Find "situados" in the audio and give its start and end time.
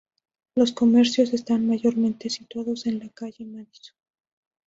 2.31-2.87